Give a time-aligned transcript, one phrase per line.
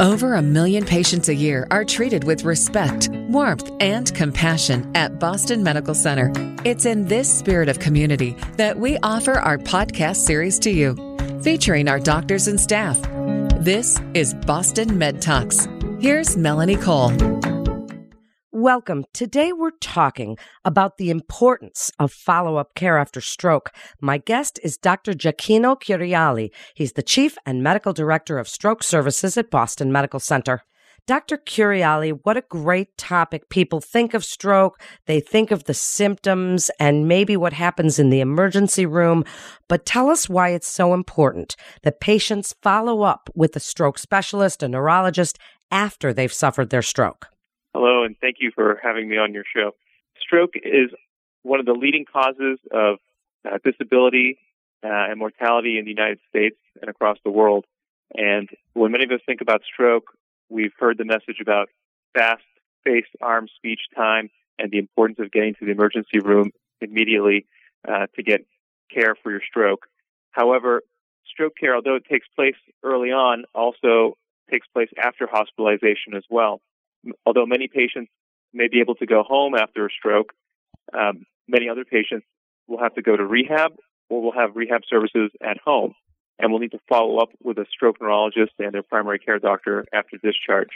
[0.00, 5.62] Over a million patients a year are treated with respect, warmth, and compassion at Boston
[5.62, 6.32] Medical Center.
[6.64, 10.96] It's in this spirit of community that we offer our podcast series to you,
[11.42, 12.98] featuring our doctors and staff.
[13.58, 15.68] This is Boston Med Talks.
[16.00, 17.10] Here's Melanie Cole.
[18.60, 19.06] Welcome.
[19.14, 20.36] Today we're talking
[20.66, 23.70] about the importance of follow up care after stroke.
[24.02, 25.14] My guest is Dr.
[25.14, 26.50] Gioacchino Curiale.
[26.74, 30.60] He's the Chief and Medical Director of Stroke Services at Boston Medical Center.
[31.06, 31.38] Dr.
[31.38, 33.48] Curiali, what a great topic.
[33.48, 38.20] People think of stroke, they think of the symptoms and maybe what happens in the
[38.20, 39.24] emergency room,
[39.68, 44.62] but tell us why it's so important that patients follow up with a stroke specialist,
[44.62, 45.38] a neurologist,
[45.70, 47.28] after they've suffered their stroke.
[48.04, 49.72] And thank you for having me on your show.
[50.20, 50.90] Stroke is
[51.42, 52.98] one of the leading causes of
[53.44, 54.38] uh, disability
[54.84, 57.64] uh, and mortality in the United States and across the world.
[58.16, 60.12] And when many of us think about stroke,
[60.48, 61.68] we've heard the message about
[62.14, 62.42] fast
[62.84, 67.46] face, arm, speech time and the importance of getting to the emergency room immediately
[67.88, 68.46] uh, to get
[68.92, 69.86] care for your stroke.
[70.32, 70.82] However,
[71.26, 74.16] stroke care, although it takes place early on, also
[74.50, 76.60] takes place after hospitalization as well
[77.26, 78.10] although many patients
[78.52, 80.32] may be able to go home after a stroke,
[80.92, 82.26] um, many other patients
[82.66, 83.72] will have to go to rehab
[84.08, 85.94] or will have rehab services at home
[86.38, 89.84] and will need to follow up with a stroke neurologist and their primary care doctor
[89.92, 90.70] after discharge.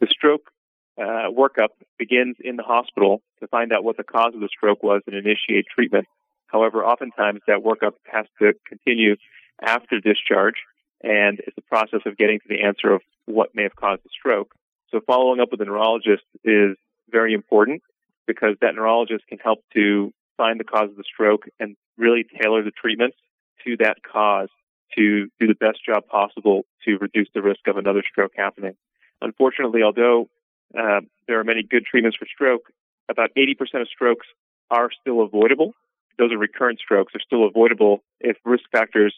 [0.00, 0.50] The stroke
[0.98, 1.68] uh, workup
[1.98, 5.16] begins in the hospital to find out what the cause of the stroke was and
[5.16, 6.06] initiate treatment.
[6.46, 9.16] However, oftentimes that workup has to continue
[9.60, 10.56] after discharge
[11.02, 14.10] and it's a process of getting to the answer of what may have caused the
[14.10, 14.54] stroke.
[14.90, 16.76] So following up with a neurologist is
[17.10, 17.82] very important
[18.26, 22.62] because that neurologist can help to find the cause of the stroke and really tailor
[22.62, 23.16] the treatments
[23.64, 24.48] to that cause
[24.96, 28.76] to do the best job possible to reduce the risk of another stroke happening.
[29.20, 30.28] Unfortunately, although
[30.78, 32.70] uh, there are many good treatments for stroke,
[33.08, 34.26] about 80% of strokes
[34.70, 35.72] are still avoidable.
[36.18, 39.14] Those are recurrent strokes, are still avoidable if risk factors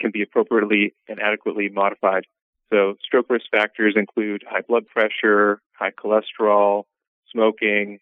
[0.00, 2.24] can be appropriately and adequately modified.
[2.72, 6.84] So stroke risk factors include high blood pressure, high cholesterol,
[7.32, 7.98] smoking,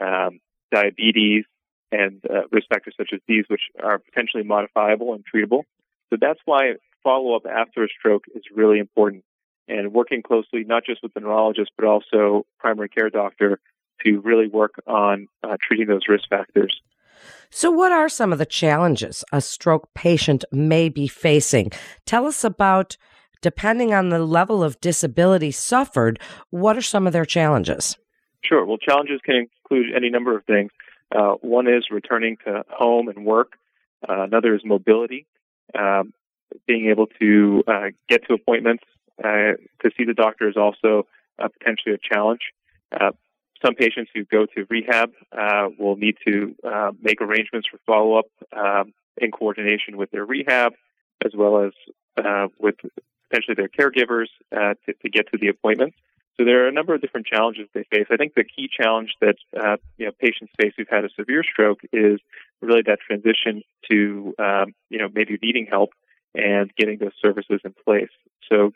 [0.00, 0.40] um,
[0.72, 1.44] diabetes,
[1.90, 5.62] and uh, risk factors such as these, which are potentially modifiable and treatable.
[6.10, 9.24] So that's why follow-up after a stroke is really important.
[9.68, 13.60] And working closely, not just with the neurologist, but also primary care doctor
[14.04, 16.80] to really work on uh, treating those risk factors.
[17.50, 21.70] So, what are some of the challenges a stroke patient may be facing?
[22.06, 22.96] Tell us about
[23.40, 27.96] depending on the level of disability suffered, what are some of their challenges?
[28.42, 28.64] Sure.
[28.64, 30.70] Well, challenges can include any number of things.
[31.14, 33.52] Uh, one is returning to home and work.
[34.08, 35.26] Uh, another is mobility,
[35.76, 36.12] um,
[36.66, 38.84] being able to uh, get to appointments
[39.24, 41.06] uh, to see the doctor is also
[41.38, 42.40] potentially a challenge.
[42.92, 43.10] Uh,
[43.64, 46.54] some patients who go to rehab uh, will need to
[47.02, 48.26] make arrangements for follow-up
[48.56, 50.74] um, in coordination with their rehab,
[51.24, 51.72] as well as
[52.60, 52.76] with
[53.28, 55.94] potentially their caregivers uh, to, to, get to the appointment.
[56.36, 58.06] So there are a number of different challenges they face.
[58.10, 61.42] I think the key challenge that uh, you know patients face who've had a severe
[61.42, 62.20] stroke is
[62.60, 65.90] really that transition to um, you know maybe needing help
[66.34, 68.10] and getting those services in place.
[68.48, 68.70] So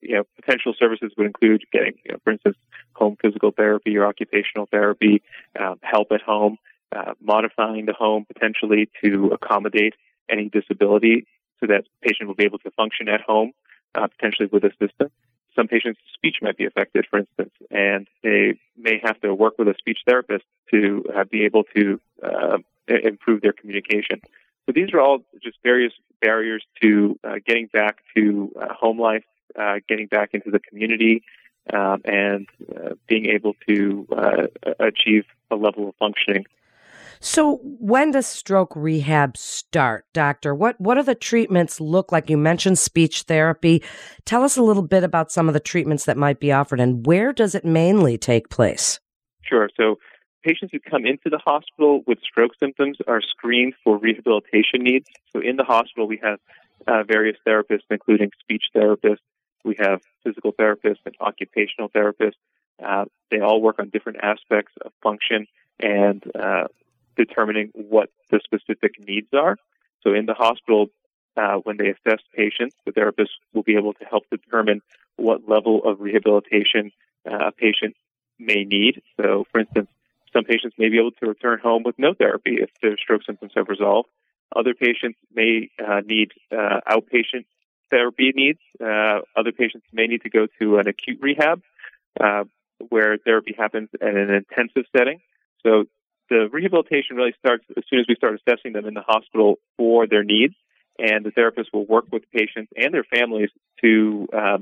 [0.00, 2.56] you know potential services would include getting, you know, for instance,
[2.94, 5.22] home physical therapy or occupational therapy,
[5.60, 6.56] um, help at home,
[6.96, 9.94] uh, modifying the home potentially to accommodate
[10.30, 11.26] any disability
[11.60, 13.52] so that patient will be able to function at home
[13.94, 15.12] uh, potentially with assistance.
[15.56, 19.68] Some patients' speech might be affected, for instance, and they may have to work with
[19.68, 24.20] a speech therapist to uh, be able to uh, improve their communication.
[24.66, 29.24] So these are all just various barriers to uh, getting back to uh, home life,
[29.88, 31.22] getting back into the community,
[31.72, 32.48] um, and
[33.06, 34.08] being able to
[34.80, 36.46] achieve a level of functioning
[37.20, 40.54] so, when does stroke rehab start, doctor?
[40.54, 42.30] What what are the treatments look like?
[42.30, 43.82] You mentioned speech therapy.
[44.24, 47.06] Tell us a little bit about some of the treatments that might be offered and
[47.06, 49.00] where does it mainly take place?
[49.42, 49.68] Sure.
[49.76, 49.98] So,
[50.42, 55.06] patients who come into the hospital with stroke symptoms are screened for rehabilitation needs.
[55.32, 56.38] So, in the hospital, we have
[56.86, 59.18] uh, various therapists, including speech therapists.
[59.64, 62.34] We have physical therapists and occupational therapists.
[62.84, 65.46] Uh, they all work on different aspects of function
[65.80, 66.64] and uh,
[67.16, 69.56] determining what the specific needs are.
[70.02, 70.88] So in the hospital,
[71.36, 74.82] uh, when they assess patients, the therapist will be able to help determine
[75.16, 76.92] what level of rehabilitation
[77.30, 77.94] uh, a patient
[78.38, 79.02] may need.
[79.20, 79.88] So, for instance,
[80.32, 83.52] some patients may be able to return home with no therapy if their stroke symptoms
[83.56, 84.08] have resolved.
[84.54, 87.46] Other patients may uh, need uh, outpatient
[87.90, 88.58] therapy needs.
[88.80, 91.62] Uh, other patients may need to go to an acute rehab
[92.20, 92.44] uh,
[92.88, 95.20] where therapy happens in an intensive setting.
[95.64, 95.84] So
[96.30, 100.06] the rehabilitation really starts as soon as we start assessing them in the hospital for
[100.06, 100.54] their needs,
[100.98, 103.50] and the therapist will work with patients and their families
[103.80, 104.58] to uh,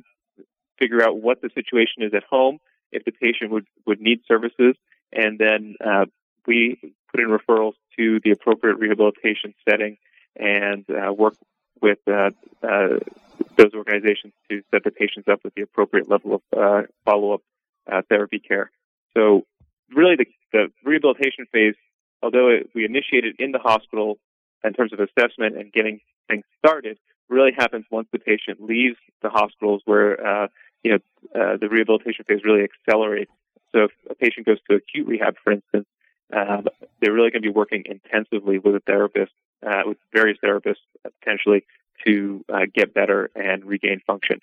[0.78, 2.58] figure out what the situation is at home,
[2.90, 4.74] if the patient would, would need services,
[5.12, 6.06] and then uh,
[6.46, 6.78] we
[7.10, 9.98] put in referrals to the appropriate rehabilitation setting
[10.34, 11.34] and uh, work
[11.80, 12.30] with uh,
[12.62, 12.98] uh,
[13.56, 17.42] those organizations to set the patients up with the appropriate level of uh, follow-up
[17.90, 18.70] uh, therapy care.
[19.14, 19.44] So,
[19.94, 21.74] really, the, the rehabilitation phase,
[22.22, 24.18] although it, we initiated in the hospital
[24.64, 26.98] in terms of assessment and getting things started,
[27.28, 30.48] really happens once the patient leaves the hospitals, where uh,
[30.82, 30.98] you know
[31.34, 33.30] uh, the rehabilitation phase really accelerates.
[33.72, 35.86] So, if a patient goes to acute rehab, for instance,
[36.34, 36.66] um,
[37.00, 39.32] they're really going to be working intensively with a therapist,
[39.66, 40.84] uh, with various therapists
[41.20, 41.64] potentially
[42.06, 44.40] to uh, get better and regain function.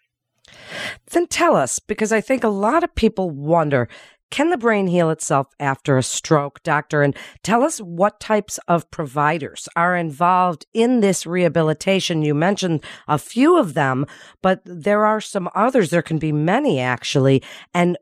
[1.11, 3.87] Then tell us, because I think a lot of people wonder
[4.31, 7.01] can the brain heal itself after a stroke, doctor?
[7.01, 12.21] And tell us what types of providers are involved in this rehabilitation.
[12.21, 14.05] You mentioned a few of them,
[14.41, 15.89] but there are some others.
[15.89, 17.43] There can be many actually.
[17.73, 17.97] And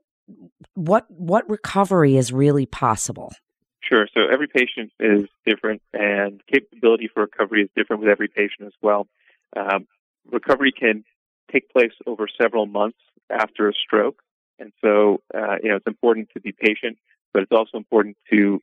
[0.74, 3.33] what what recovery is really possible?
[3.81, 4.07] Sure.
[4.13, 8.73] So every patient is different, and capability for recovery is different with every patient as
[8.81, 9.07] well.
[9.56, 9.88] Um,
[10.30, 11.06] recovery can
[11.51, 12.97] take place over several months
[13.30, 14.21] after a stroke,
[14.59, 16.98] and so uh, you know it's important to be patient,
[17.33, 18.62] but it's also important to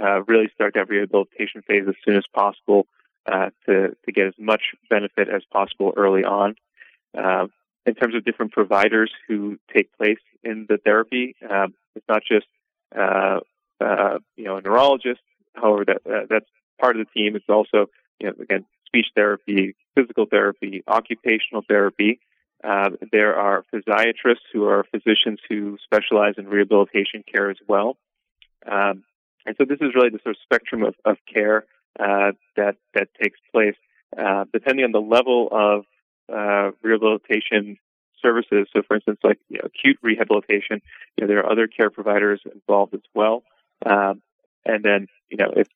[0.00, 2.86] uh, really start that rehabilitation phase as soon as possible
[3.26, 6.56] uh, to to get as much benefit as possible early on.
[7.16, 7.46] Uh,
[7.86, 12.46] in terms of different providers who take place in the therapy, um, it's not just
[12.96, 13.40] uh,
[13.80, 15.20] uh, you know, a neurologist.
[15.54, 16.46] However, that uh, that's
[16.80, 17.36] part of the team.
[17.36, 17.86] It's also,
[18.20, 22.20] you know, again, speech therapy, physical therapy, occupational therapy.
[22.64, 27.96] Uh, there are physiatrists who are physicians who specialize in rehabilitation care as well.
[28.66, 29.04] Um,
[29.44, 31.66] and so this is really the sort of spectrum of, of care
[32.00, 33.76] uh, that that takes place,
[34.18, 35.84] uh, depending on the level of
[36.32, 37.76] uh, rehabilitation
[38.22, 38.66] services.
[38.72, 40.80] So, for instance, like you know, acute rehabilitation,
[41.16, 43.42] you know, there are other care providers involved as well.
[43.84, 44.22] Um,
[44.64, 45.68] and then, you know, if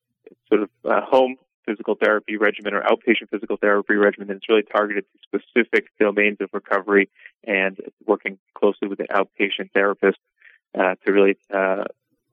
[0.49, 1.37] sort of a home
[1.69, 6.49] physical therapy regimen or outpatient physical therapy regimen that's really targeted to specific domains of
[6.53, 7.11] recovery
[7.44, 7.76] and
[8.06, 10.19] working closely with an outpatient therapist
[10.79, 11.85] uh, to really uh,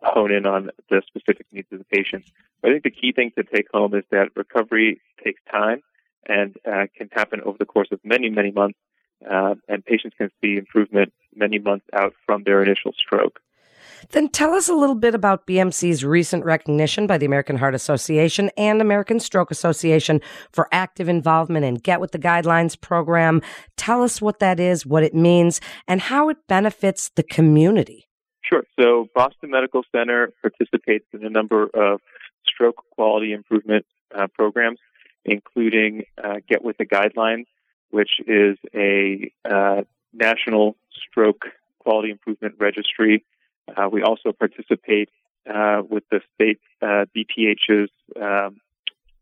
[0.01, 2.23] hone in on the specific needs of the patient.
[2.63, 5.81] I think the key thing to take home is that recovery takes time
[6.25, 8.79] and uh, can happen over the course of many, many months,
[9.29, 13.39] uh, and patients can see improvement many months out from their initial stroke.
[14.11, 18.49] Then tell us a little bit about BMC's recent recognition by the American Heart Association
[18.57, 20.21] and American Stroke Association
[20.51, 23.41] for active involvement in Get With the Guidelines program.
[23.77, 28.07] Tell us what that is, what it means, and how it benefits the community.
[28.43, 28.63] Sure.
[28.79, 32.01] So Boston Medical Center participates in a number of
[32.45, 34.79] stroke quality improvement uh, programs,
[35.23, 37.45] including uh, Get With the Guidelines,
[37.89, 39.81] which is a uh,
[40.13, 40.75] national
[41.09, 41.45] stroke
[41.79, 43.23] quality improvement registry
[43.75, 45.09] uh, we also participate
[45.47, 48.59] uh, with the state uh, DPH's um,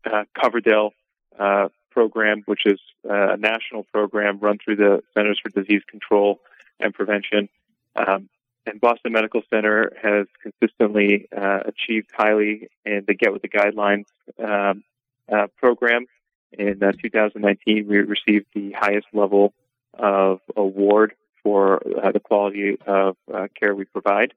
[0.04, 0.90] uh, Coverdell
[1.38, 6.40] uh, program, which is uh, a national program run through the Centers for Disease Control
[6.80, 7.48] and Prevention.
[7.96, 8.28] Um,
[8.66, 14.06] and Boston Medical Center has consistently achieved highly in the Get With the Guidelines
[14.42, 14.82] um,
[15.58, 16.06] program.
[16.50, 19.52] In 2019, we received the highest level
[19.92, 24.34] of award for uh, the quality of uh, care we provide.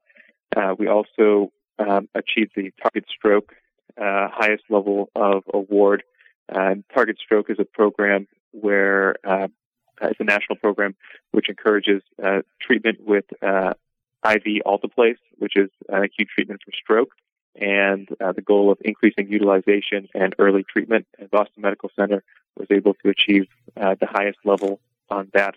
[0.56, 3.52] Uh, we also um, achieved the Target Stroke
[3.96, 6.04] uh, highest level of award.
[6.94, 9.48] Target Stroke is a program where uh,
[10.02, 10.94] it's a national program
[11.32, 17.10] which encourages uh, treatment with IV alteplase, which is acute treatment for stroke
[17.60, 21.06] and uh, the goal of increasing utilization and early treatment.
[21.18, 22.22] And Boston Medical Center
[22.56, 23.46] was able to achieve
[23.76, 25.54] uh, the highest level on that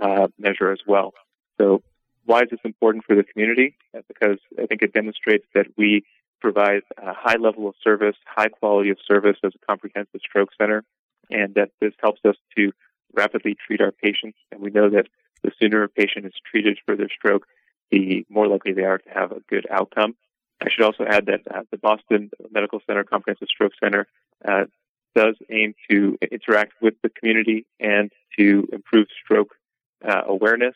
[0.00, 1.12] uh, measure as well.
[1.60, 1.82] So
[2.24, 3.76] why is this important for the community?
[3.96, 6.04] Uh, because I think it demonstrates that we
[6.40, 10.84] provide a high level of service, high quality of service as a comprehensive stroke center,
[11.30, 12.72] and that this helps us to
[13.14, 14.38] rapidly treat our patients.
[14.50, 15.06] And we know that
[15.42, 17.46] the sooner a patient is treated for their stroke,
[17.90, 20.16] the more likely they are to have a good outcome.
[20.60, 24.06] I should also add that uh, the Boston Medical Center Comprehensive Stroke Center
[24.46, 24.64] uh,
[25.14, 29.54] does aim to interact with the community and to improve stroke
[30.06, 30.74] uh, awareness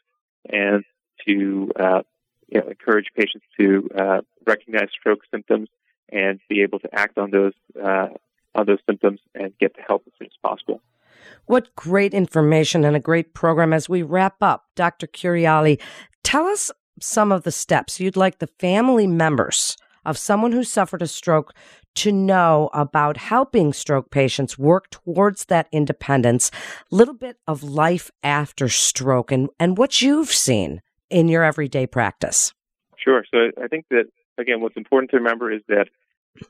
[0.50, 0.84] and
[1.26, 2.02] to uh,
[2.48, 5.68] you know, encourage patients to uh, recognize stroke symptoms
[6.10, 8.08] and be able to act on those uh,
[8.54, 10.80] on those symptoms and get the help as soon as possible.
[11.46, 14.66] What great information and a great program as we wrap up.
[14.74, 15.06] Dr.
[15.06, 15.80] Curiale,
[16.22, 16.70] tell us
[17.00, 21.54] some of the steps you'd like the family members of someone who suffered a stroke
[21.96, 26.50] to know about helping stroke patients work towards that independence,
[26.92, 31.86] a little bit of life after stroke and, and what you've seen in your everyday
[31.86, 32.52] practice.
[32.96, 33.24] Sure.
[33.30, 34.04] So I think that,
[34.38, 35.88] again, what's important to remember is that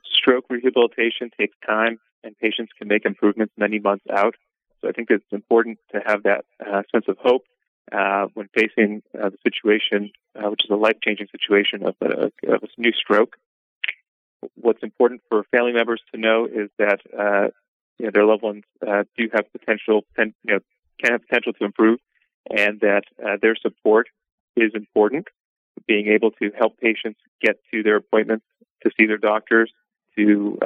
[0.04, 4.34] stroke rehabilitation takes time and patients can make improvements many months out.
[4.80, 7.44] So I think it's important to have that uh, sense of hope
[7.92, 12.62] uh, when facing uh, the situation, uh, which is a life-changing situation of a, of
[12.62, 13.36] a, new stroke.
[14.54, 17.48] What's important for family members to know is that uh,
[17.98, 20.58] you know, their loved ones uh, do have potential, you know,
[21.02, 21.98] can have potential to improve,
[22.48, 23.02] and that
[23.40, 24.08] their support
[24.56, 25.26] is important.
[25.86, 28.44] Being able to help patients get to their appointments
[28.82, 29.72] to see their doctors,
[30.16, 30.58] to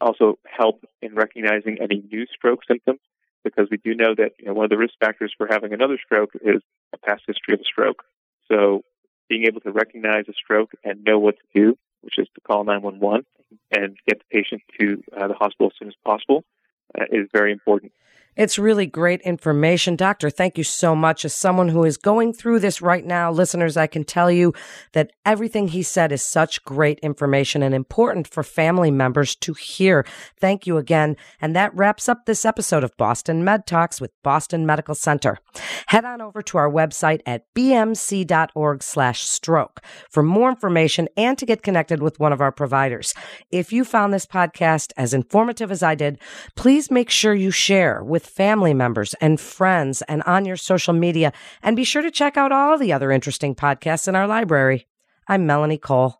[0.00, 3.00] also help in recognizing any new stroke symptoms
[3.44, 5.98] because we do know that you know, one of the risk factors for having another
[6.04, 8.04] stroke is a past history of a stroke.
[8.50, 8.82] So
[9.28, 12.64] being able to recognize a stroke and know what to do, which is to call
[12.64, 13.26] 911
[13.70, 16.44] and get the patient to uh, the hospital as soon as possible,
[16.98, 17.92] uh, is very important.
[18.38, 19.96] It's really great information.
[19.96, 21.24] Doctor, thank you so much.
[21.24, 24.54] As someone who is going through this right now, listeners, I can tell you
[24.92, 30.06] that everything he said is such great information and important for family members to hear.
[30.38, 31.16] Thank you again.
[31.40, 35.38] And that wraps up this episode of Boston Med Talks with Boston Medical Center.
[35.88, 41.46] Head on over to our website at bmc.org slash stroke for more information and to
[41.46, 43.14] get connected with one of our providers.
[43.50, 46.20] If you found this podcast as informative as I did,
[46.54, 51.32] please make sure you share with family members and friends and on your social media.
[51.62, 54.86] And be sure to check out all the other interesting podcasts in our library.
[55.26, 56.16] I'm Melanie Cole.